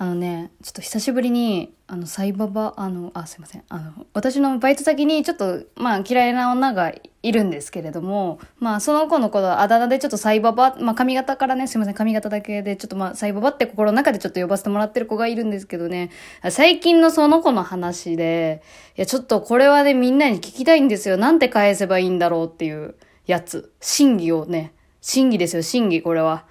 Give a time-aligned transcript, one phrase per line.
[0.00, 3.64] あのね、ちょっと久しぶりに、あの、サイババ、あの、あ、すいません。
[3.68, 16.08] あの、私のバイト先にちょっと、まあ嫌いな女がいるんですけれども、まあその子の子のあだ名でちょっとサイババ、まあ髪型からね、すいません、髪型だけでちょっとまあサイババって心の中でちょっと呼ばせてもらってる子がいるんですけどね、
[16.48, 18.62] 最近のその子の話で、
[18.96, 21.18] いやちょっとこれはね、みんなに聞きたいんですよ。
[21.18, 22.94] なんて返せばいいんだろうっていう
[23.26, 23.70] やつ。
[23.82, 24.72] 審議をね、
[25.02, 26.46] 審議ですよ、審議、これは。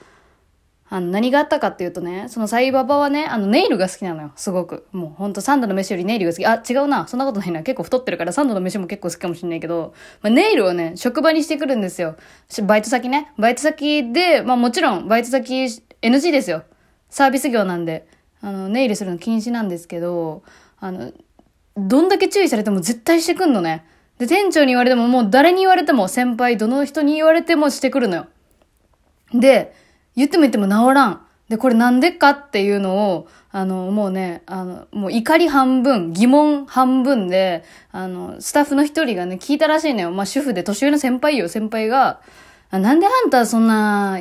[0.91, 4.87] あの、何があったかっていうとね、そのサイババはね、あの、ネイルが好きなのよ、すごく。
[4.91, 6.45] もうほんとサンドの飯よりネイルが好き。
[6.45, 7.07] あ、違うな。
[7.07, 7.61] そんなことないな。
[7.61, 12.15] 結構太ってるからサンドの飯も結構好きかもしんないけど、まあ、ネイルをね、職場にしてくるんですよ。
[12.63, 13.31] バイト先ね。
[13.37, 15.65] バイト先で、まあもちろん、バイト先
[16.01, 16.63] NG ですよ。
[17.09, 18.07] サービス業なんで。
[18.41, 20.43] あの、ネイルするの禁止なんですけど、
[20.79, 21.11] あの、
[21.77, 23.85] どんだけ注意されても絶対してくんのね。
[24.17, 28.27] で、店長に言われても、もう誰に言われても、先輩、どの人に言われてもしてくるのよ。
[29.33, 29.73] で、
[30.15, 31.21] 言っても言っても治らん。
[31.49, 40.11] で、これなんでかっていうのを、あの、もうね、あの、もう怒り半分、疑問半分で、あの、スタッフの一人がね、聞いたらしいのよ。
[40.11, 42.21] まあ、主婦で年上の先輩よ、先輩が、
[42.69, 44.19] なんであんたそんな、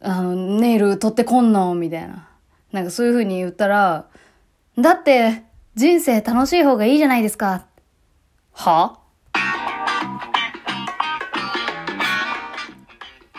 [0.00, 1.74] あの、ネイル取ってこんの？
[1.74, 2.28] みたいな。
[2.72, 4.06] なんかそういう風に言ったら、
[4.78, 5.42] だって、
[5.74, 7.66] 人生楽しい方がいいじゃないですか。
[8.52, 8.98] は？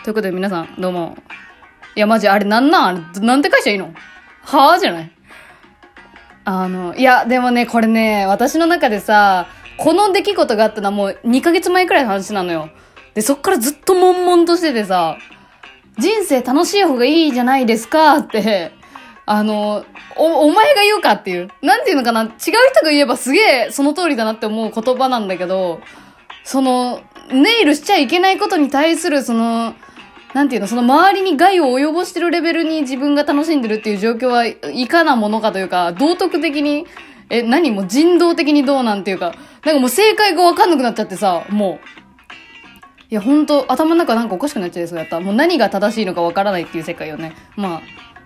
[0.04, 1.16] ということで皆さん、どうも、
[1.96, 2.96] いや、マジ、あれなんなん？
[2.98, 3.92] あれ、なんて返しゃいいの？
[4.42, 5.10] はぁじゃない？
[6.44, 12.68] あの、いや、でもね、これね、私の中でさ、この出来事があったのはもう2ヶ月前くらいの話なのよ。
[13.14, 15.16] で、そっからずっと悶々としててさ、
[15.98, 18.72] 人生楽しい方がいいじゃないですかって、
[19.24, 19.86] あの、
[20.16, 21.48] お、お前が言うかっていう。
[21.62, 22.24] なんていうのかな？
[22.24, 22.50] 違う人
[22.84, 25.80] が言えばすげえその通りだなって思う言葉なんだけど、
[26.44, 27.00] その、
[27.32, 29.74] ネイルしちゃいけないことに対するその、
[30.36, 36.84] なんていうの、その周りに害を及ぼしてるレベルに自分が楽しんでるっていう状況はいかなものかというか、道徳的に、
[37.30, 41.86] え、何も人道的にどうなんていうか、なんかもう正解がわかんなくなっちゃってさ、もう。
[43.08, 45.20] いや、ほんと、頭の中なんかおかしくなっちゃいそうやった。
[45.20, 47.32] もう何が正しいのかわからないっていう世界よね。
[47.56, 47.80] ま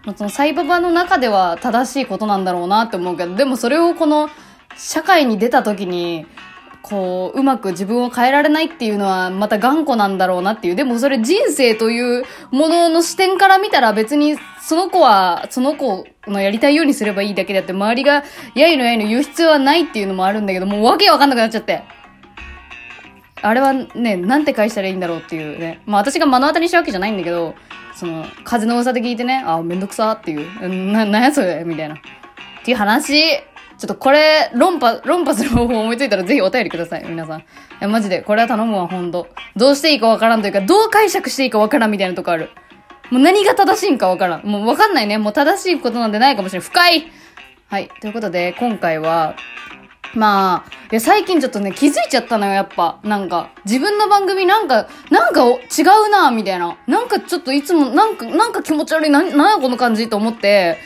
[0.05, 4.31] あ、そのサイババの中では正しいことなんだろうなって思うけど、でもそれをこの、
[4.77, 6.27] 社会に出た時に、
[6.83, 10.75] こう、うまく自分を変えられないっていうのはまた頑固なんだろうなっていう。
[10.77, 18.25] でもそれ人生というものの視点から見たら別にその子はその子のやりたいようにすればいいだけであって周りが
[18.55, 21.83] やいのやいの言う必要はないっていうのもあるんだけど、もうわけわかんなくなっちゃって。
[23.43, 25.81] あれはね、なんて返したらいいんだろうっていうね。
[25.87, 27.55] まあ私が目の当たりにしたわけじゃないんだけど、
[27.95, 30.93] その、風の噂で聞いてね、あ、めんどくさっていう。
[30.93, 31.95] な、なんやそれみたいな。
[31.95, 31.99] っ
[32.65, 33.41] ていう話。
[33.81, 37.41] ちょっとこれ、論破、論破する方法思いついたらぜひお便りください、皆さん。
[37.41, 37.45] い
[37.81, 39.27] や、マジで、これは頼むわ、ほんと。
[39.57, 42.51] どうしていいかわからんというか、どう解釈していいかわからんみたいなとこある。
[43.11, 44.43] もう何が正しいんかわからん。
[44.45, 45.17] もうわかんないね。
[45.17, 46.69] もう正しいことなんてないかもしれない。
[46.69, 47.11] 深い
[47.69, 47.89] はい。
[48.03, 49.35] ということで、今回は、
[50.15, 52.99] まあ、いや、最近ちょっとね、気づいちゃったのよ、やっぱ。
[53.03, 55.55] なんか、自分の番組なんか、なんか違
[56.07, 56.77] うな、みたいな。
[56.87, 60.77] なんかちょっといつも、なんか、なんか気持ち悪い、な、なんやこの感じと思って、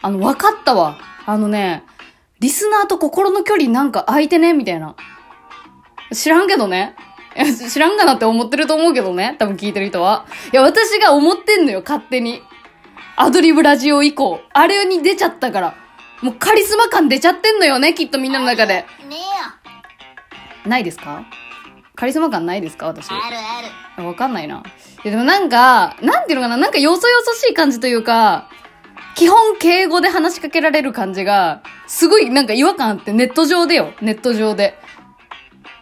[0.00, 0.96] あの、わかったわ。
[1.24, 1.84] あのね、
[2.42, 4.52] リスナーと心の距離なんか空いてね？
[4.52, 4.96] みたいな。
[6.12, 6.96] 知らんけどね。
[7.70, 9.36] 知らんかなって思ってると思うけどね。
[9.38, 10.26] 多分聞いてる人は。
[10.52, 12.42] いや、私が思ってんのよ、勝手に。
[13.14, 14.40] アドリブラジオ以降。
[14.52, 15.76] あれに出ちゃったから。
[16.20, 18.74] もうカリスマ感出ちゃってんのよね、きっとみんなの中で。
[18.74, 19.16] ね
[20.66, 21.24] えないですか？
[21.94, 22.86] カリスマ感ないですか？
[22.86, 23.08] 私。
[23.08, 23.20] ある
[23.96, 24.04] ある。
[24.04, 24.64] わかんないな。
[25.04, 26.56] いや、でもなんか、なんていうのかな？
[26.56, 28.48] なんかよそよそしい感じというか、
[29.14, 33.92] 基本敬語で話しかけられる感じが、すごいなんか違和感あってネット上でよ。
[34.00, 34.74] ネット上で。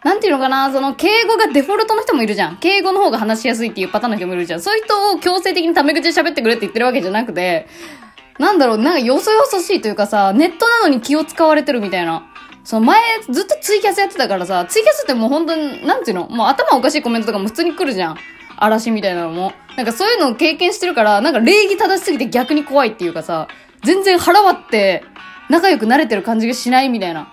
[0.02, 2.56] なんていうのかなその、敬語がデフォルトの人もいるじゃん。
[2.56, 4.60] 敬語の方が話しやすいっていうパターンの人もいるじゃん。
[4.60, 7.68] そういう人を強制的にタメ口で喋ってくれって言ってるわけじゃなくて、
[8.40, 12.26] なんだろう、なんかよそよそしいというかさ、ネットなのに気を使われてるみたいな。
[12.64, 13.00] その前、
[13.30, 18.16] ずっとツイキャスやってたからさ、ツイキャスってもう本当に、なんていうのもう頭おかしいコメントとかも普通に来るじゃん。
[18.56, 19.52] 嵐みたいなのも。
[19.76, 23.46] なんかそういうのを経験してるから、なんか礼儀正しすぎて逆に怖いっていうかさ、
[23.84, 25.04] 全然腹割って
[25.50, 27.32] 仲良くなれてる感じがしないみたいな。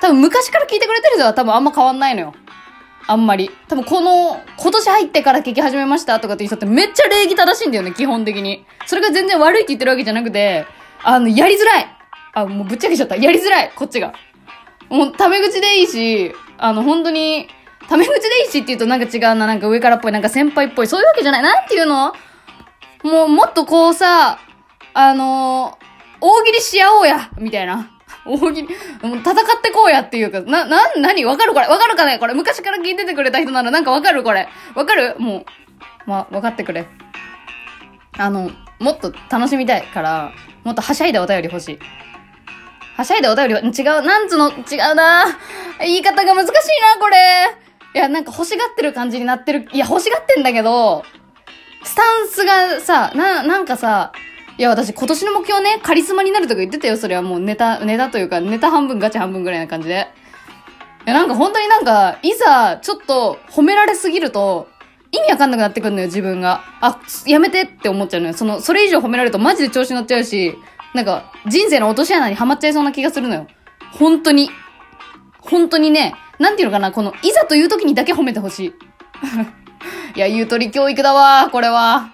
[0.00, 2.34] 多分昔から聞いてくれてる人は多分あんま変わんないのよ。
[3.06, 3.50] あんまり。
[3.68, 8.66] 多分この、今年入ってから聞き始めましたとかって人ってめっちゃ礼儀正しいんだよね、基本的に。
[8.86, 10.66] それが全然悪いって言ってるわけじゃなくて、
[11.02, 11.86] あの、やりづらい
[12.34, 13.16] あ、もうぶっちゃけちゃった。
[13.16, 14.12] やりづらいこっちが。
[14.90, 17.48] もう、タメ口でいいし、あの、本当に、
[17.88, 21.42] タメ口でいいしって言うとなんか違うな、なんか上からっぽい、なんか先輩っぽい、そういうわけじゃない。
[21.42, 22.12] なんていうの？
[23.02, 24.38] もう、もっとこうさ、
[24.92, 25.87] あのー、
[26.20, 27.90] 大喜利し合おうやみたいな。
[28.24, 28.68] 大喜利、
[29.02, 32.18] もう戦ってこうやっていうか、な、な、なにわかるこれわかるかね？
[32.18, 34.48] これ昔から聞いててくれた人ならなんかわかるこれ。
[34.74, 35.16] わかる？
[35.18, 35.44] もう、
[36.06, 36.86] ま、わかってくれ。
[38.18, 38.50] あの、
[38.80, 40.32] もっと楽しみたいから、
[40.64, 41.78] もっとはしゃいだお便り欲しい。
[42.96, 43.64] はしゃいだお便りは、違
[44.00, 44.52] う、なんつの、違
[44.92, 45.26] うな
[45.80, 47.16] 言い方が難しいな、これ。
[47.94, 49.68] いや、なんか欲しがってる感じになってる。
[49.72, 51.04] いや、欲しがってんだけど、
[51.84, 54.12] スタンスがさ、な、なんかさ、
[54.58, 60.08] いや、私今年の目標ね、カリスマになるとか言ってたよ、それはもうネタ、ネタというか、ネタ半分ガチ半分ぐらいな感じで。
[61.06, 64.68] いや、なんか本当になんか、いざ、ちょっと褒められすぎると、
[65.12, 66.64] 意味わかんなくなってくるのよ、自分が。
[66.80, 68.34] あ、やめてって思っちゃうのよ。
[68.34, 70.58] その、それ以上褒められるとマジで調子乗っちゃうし、
[70.92, 73.46] なんか、人生の落とし穴にはまっちゃいそうな気がするのよ。
[73.92, 74.50] 本当に。
[75.38, 78.74] 本当にね、なんていうのかな、この、いざという時にだけ褒めてほしい。
[80.16, 82.10] いや、ゆとり教育だわ、これは。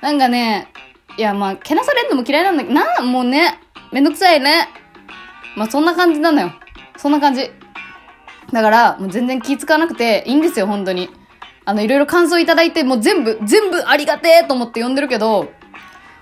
[0.00, 0.66] なんかね、
[1.16, 3.58] いや、まあ、けなされんのも嫌いなんだけど、な、もうね、
[3.92, 4.68] めんどくさいね。
[5.56, 6.52] まあ、そんな感じなのよ。
[6.96, 7.50] そんな感じ。
[8.52, 11.08] だから、もう全然気使わなくていいんですよ、本当に。
[11.64, 15.50] あの、いろいろ感想いただいて、もう全部、全部ありがてえと思って読んでるけど、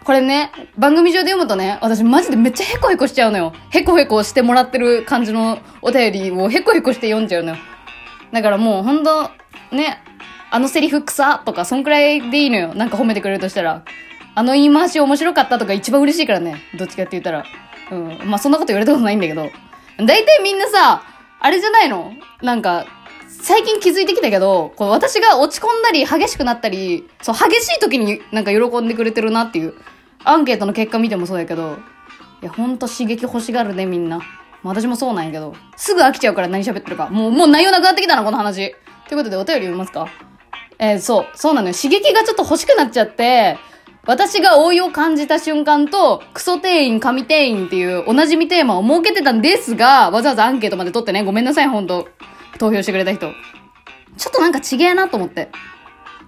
[0.04, 3.52] これね、番組上で読むとね、私マジでめっちゃヘコヘコしちゃうのよ。
[3.70, 7.58] ヘコヘコしてもらってる感じのお便りをヘコヘコして読んじゃうのよ。
[8.30, 9.30] だからもうほんと、
[9.72, 10.02] ね、
[10.50, 12.74] あのセリフ草とか、そんくらいでいいのよ。
[12.74, 13.82] なんか褒めてくれるとしたら。
[14.34, 16.62] あの言い回し面白かったとか一番嬉しいからね。
[16.76, 17.44] どっちかって言ったら。
[17.90, 18.18] うん。
[18.24, 19.50] まあそんなこと言われたことないんだけど。
[19.98, 21.02] 大体みんなさ、
[21.40, 22.12] あれじゃないの？
[22.42, 22.86] なんか、
[23.28, 29.74] 最近気づいてきたけど、こう私が落ち込んだり激しくなったり、そう、激しい時になんか喜んでくれてるなっていう、
[30.24, 31.78] アンケートの結果見てもそうやけど、
[32.42, 34.20] いや、ほんと刺激欲しがるね、みんな。
[34.62, 37.08] 私もそうなんやけど、すぐ飽きちゃうから何喋ってるか。
[37.08, 38.74] もう、もう内容なくなってきたな、この話。
[39.08, 40.08] ということで、お便り読みますか？
[40.78, 41.74] えー、そう、そうなのよ。
[41.74, 43.58] 刺激がちょっと欲しくなっちゃって、
[44.06, 52.08] 私が老いを感じた瞬間と、クソ店員、神店員っていうおなじみテーマを設けてたんですが、わざわざアンケートまで取ってね、ごめんなさい、ほんと。
[52.58, 53.32] 投票してくれた人。
[54.16, 55.48] ちょっとなんかちげえなと思って。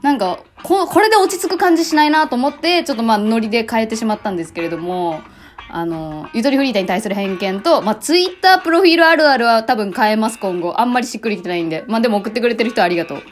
[0.02, 5.20] なんか、こ、これで落ち着く感じしないなと思って、ちょっとまあノリで変えてしまったんですけれども、
[5.68, 10.74] あの、ゆとりフリーターに対する偏見と、まあ、ツイッタープロフィールあるあるは多分変えます、今後。
[10.78, 11.84] あんまりしっくりきてないんで。
[11.88, 13.22] まあ、でも送ってくれてる人ありがとう。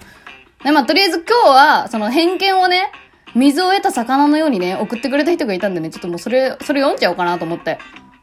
[0.65, 2.91] で、まあ、とりあえず今日は、その偏見をね、
[3.35, 7.79] 水を得た魚のようにね、送ってくれた人がいたんでね、ちょっともうそれ、それ読んじゃおうかなと思って。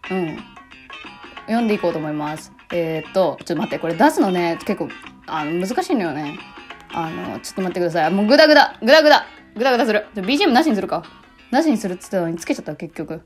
[0.10, 0.38] うん。
[1.48, 2.54] 読んでいこうと思います。
[2.72, 4.90] えー、っと、ちょっと待って、これ出すのね、結構、
[5.28, 6.40] あの、難しいのよね。
[6.94, 8.12] あの、ちょっと待ってください。
[8.12, 9.26] もうグダグダ、グダグダ、
[9.56, 10.08] グダグダする。
[10.16, 11.04] BGM なしにするか。
[11.52, 13.22] なしにするって言ってたのにつけちゃった、結局。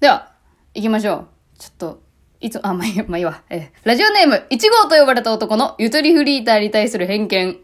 [0.00, 0.32] では、
[0.74, 1.26] 行きましょう。
[1.58, 2.02] ちょっと、
[2.40, 3.42] いつ、あ、まあいい、まあいいわ。
[3.48, 7.58] えー、ラジオネーム、1号と呼ばれた男のゆとりフリーターに対する偏見。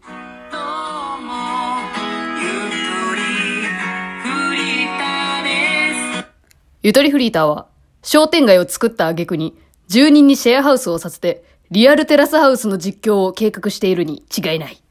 [6.85, 7.65] ゆとりフリーターは、
[8.03, 14.83] 商店街を作った挙句に、住人にシェアハウスをさせて、リアルテラスハウスの実況を計画しているに違いない。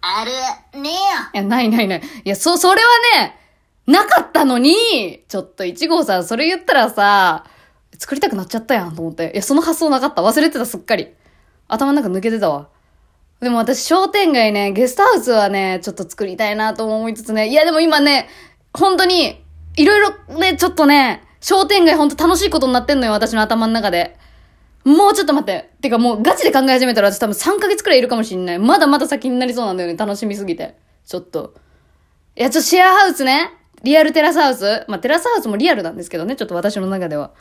[0.00, 0.24] あ
[0.74, 0.98] る、ねえよ。
[1.34, 2.02] いや、ないないない。
[2.24, 2.88] いや、そ、それは
[3.20, 3.38] ね、
[3.86, 7.44] なかったのに、ちょっと一号さん、それ言ったらさ、
[8.00, 9.30] 作りたくなっちゃったやんと思って。
[9.32, 10.22] いや、その発想なかった。
[10.22, 11.06] 忘れてた、すっかり。
[11.68, 12.66] 頭の中抜けてたわ。
[13.38, 17.46] でも私、商店街ね、ゲストハウスはね、ちょっと作りたいなと思いつつね。
[17.46, 18.28] いや、でも今ね、
[18.74, 19.41] 本当に、
[19.76, 24.16] いろいろね、ちょっとね、商店街ほんと楽しいことになってんのよ、私の頭の中で。
[24.84, 25.70] もうちょっと待って。
[25.80, 28.58] てかもうガチで考え始めたら私多分3ヶ月くらいいるかもしんない。
[28.58, 29.96] まだまだ先になりそうなんだよね。
[29.96, 30.76] 楽しみすぎて。
[31.06, 31.54] ちょっと。
[32.36, 33.50] いや、ちょっとシェアハウスね。
[33.84, 34.84] リアルテラスハウス。
[34.88, 36.36] まあ、テラスハウスもリアルなんですけどね。
[36.36, 37.32] ちょっと私の中では。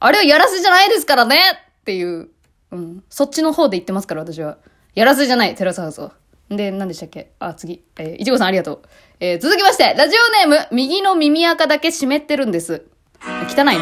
[0.00, 1.36] あれはやらせじゃないですからね
[1.80, 2.28] っていう。
[2.70, 3.04] うん。
[3.08, 4.58] そっちの方で言ってますから、私は。
[4.94, 6.12] やらせじゃない、テラスハウスは。
[6.56, 7.32] で、何でしたっけ？
[7.38, 7.84] あ、次。
[7.96, 8.82] えー、いちごさんありがとう。
[9.20, 12.86] えー、続きまして、ラジオネーム、右の耳垢だけ湿ってるんです。
[13.22, 13.78] 汚いね。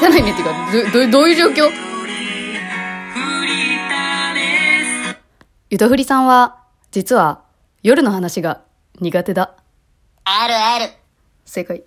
[0.00, 1.70] 汚いねっていうか、ど、ど、どういう状況？
[5.68, 7.42] ゆとふりさんは、実は、
[7.82, 8.62] 夜の話が
[9.00, 9.56] 苦手だ。
[10.24, 10.92] あるある。
[11.44, 11.78] 正解。
[11.78, 11.82] い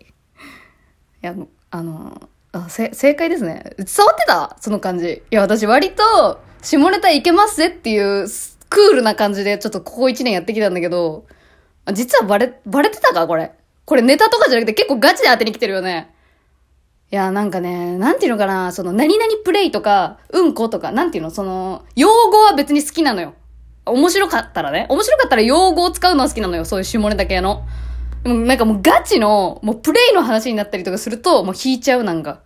[1.22, 1.34] や、
[1.72, 3.64] あの、あ、せ、正解ですね。
[3.78, 4.58] 伝わってた？
[4.60, 5.24] その感じ。
[5.32, 8.28] いや、私割と、下ネタいけますぜっていう、
[8.70, 11.26] クールな感じで、ちょっとここ一年やってきたんだけど、
[11.94, 13.28] 実はバレ、バレてたか？
[13.28, 13.52] これ。
[13.86, 16.14] これネタとかじゃなくて結構ガチで当てに来てるよね。
[17.12, 23.34] いや、なんかね、なんていうのかな、その、何々プレイとか、うんことか、なんていうの、その、用語は別に好きなのよ。
[23.88, 24.86] 面白かったらね。
[24.90, 26.66] 面白かったら用語を使うのは好きなのよ。
[26.66, 27.64] そういう下ネタ系の。
[28.22, 32.42] でもなんかもうガチの、もうプレイの話になったりとかすると、もう引いちゃうなんか。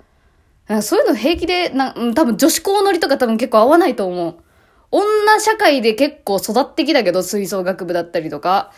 [0.66, 4.36] かそういうの平気で、な、多分女子校乗りとか多分結構合わないと思う。
[4.96, 8.72] 女社会で結構育ってきたけど、吹奏楽部だったりとか。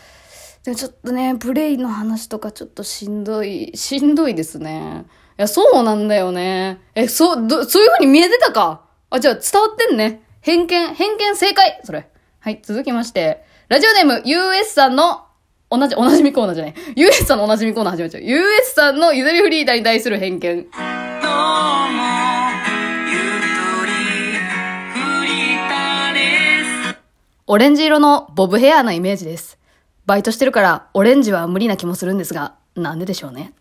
[0.64, 5.04] でもちょっとね、プレイの話とかちょっとしんどい、しんどいですね。
[5.38, 6.80] いや、そうなんだよね。
[6.94, 8.80] え、そう、ど、そういう風に見えてたか？
[9.10, 10.22] あ、じゃあ伝わってんね。
[10.40, 12.08] 偏見、偏見正解それ。
[12.40, 13.44] はい、続きまして。
[13.68, 15.26] ラジオネーム US さんの
[15.68, 16.74] おなじ、おなじみコーナーじゃない。
[16.96, 18.22] US さんのおなじみコーナー始まっちゃう。
[18.22, 20.66] US さんのゆとりフリーダーに対する偏見。
[27.48, 29.56] オレンジ色のボブヘアなイメージです。
[30.04, 33.52] バイトしてるから、オレンジは無理な気もするんですが、なんででしょうね。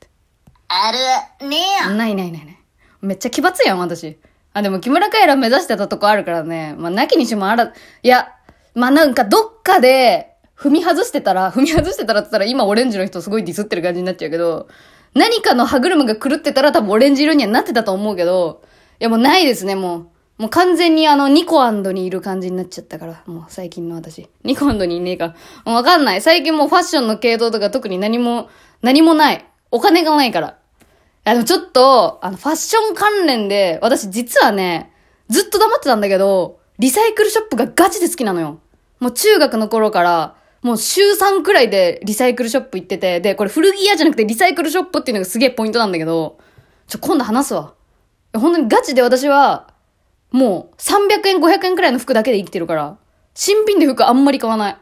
[0.67, 0.91] あ
[1.39, 1.95] るねえよ。
[1.95, 2.57] ないないないない。
[3.03, 4.17] めっちゃ奇抜やん、私。
[4.53, 6.73] あ、でも木村カエラ目指してたとこあるからね。
[6.79, 8.29] まあ、なきにしもあら、いや、
[8.73, 14.67] まあ、なんかどっかで、踏み外してたら、踏み外してたらって言ったら今オレンジの人すごいディスってる感じになっちゃうけど、
[15.13, 18.63] 何かの歯車が狂ってたら多分オレンジ色にはなってたと思うけど、
[18.99, 20.07] いやもうないですね、もう。
[20.37, 24.27] もう完全にあの、ニコアンドにいる感じになっちゃったから、もう最近の私。
[24.43, 25.35] ニコアンドにいねえか。
[25.63, 26.21] もうわかんない。
[26.21, 28.49] 最近もうファッションの系統とか特に何も、
[28.81, 29.45] 何もない。
[29.71, 30.47] お金がないから。
[30.47, 30.51] い
[31.23, 34.91] や、でもちょっと、あの、ファッション関連で、私実はね、
[35.29, 38.59] ずっと黙ってたんだけど、リサイクルショップがガチで好きなのよ。
[38.99, 46.39] もう中学の頃から、もう週3くらいでリサイクルショップ行ってて、で、これ古着屋じゃなくてリサイクルショップっていうのがすげえポイントなんだけど、
[46.87, 47.73] ちょ、今度話すわ。
[48.33, 49.74] 本当にガチで私は、
[50.31, 52.97] もう300円、500円くらいの服だけで生きてるから、
[53.33, 54.73] 新品で服あんまり買わない。
[54.73, 54.77] っ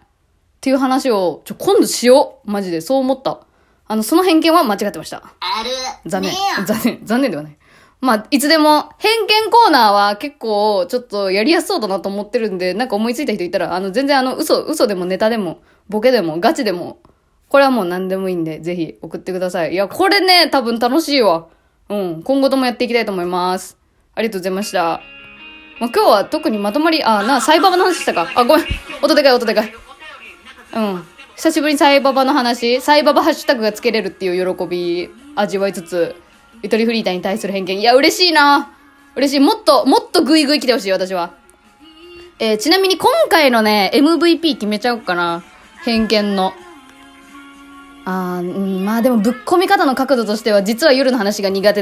[0.61, 2.49] ていう話を、ちょ、今度しよう。
[2.49, 3.41] マジで、そう思った。
[3.85, 5.17] あの、その偏見は間違ってました。
[5.17, 5.69] ある
[6.05, 6.33] 残念。
[6.65, 6.99] 残念。
[7.03, 7.57] 残念ではない。
[7.99, 16.99] まあ、いつでも、偏見コーナーは結構、ちょっとやりやすそうだなと思ってるんで、なんか思いついた人いたら、あの、全然あの、嘘、嘘でもネタでも、ボケでも、ガチでも、
[17.49, 19.73] これはもう何でもいいんで、ぜひ送ってください。
[19.73, 21.47] いや、これね、多分楽しいわ。
[21.89, 22.23] うん。
[22.23, 23.77] 今後ともやっていきたいと思います。
[24.15, 25.12] ありがとうございました。
[25.83, 28.31] まあ、今日は特にまとまり、あ、な、サイババの話したか。
[28.35, 28.65] あ、ごめん。
[29.01, 29.73] 音でかい、音でかい。
[30.75, 31.03] うん。
[31.35, 36.15] 久しぶりにサイババの話、サイババハッシュタグがつけれるっていう喜び味わいつつ、
[36.61, 37.81] ゆとりフリーターに対する偏見。
[37.81, 38.71] いや、嬉しいな
[39.17, 39.39] 嬉しい。
[39.41, 41.33] もっと、もっとグイグイ来てほしい、私は。
[42.39, 45.43] えーちなみに今回のね、MVP 決めちゃおうかな。
[45.83, 46.53] 偏見の。
[48.05, 51.81] あーまあでもぶっ込み方の角度としては、実は夜の話が苦手